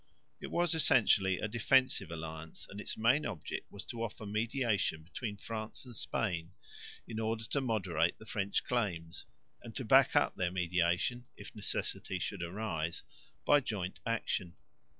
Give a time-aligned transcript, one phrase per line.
[0.39, 5.37] It was essentially a defensive alliance, and its main object was to offer mediation between
[5.37, 6.53] France and Spain
[7.07, 9.25] in order to moderate the French claims
[9.61, 13.03] and to back up their mediation, if necessity should arise,
[13.45, 14.55] by joint action.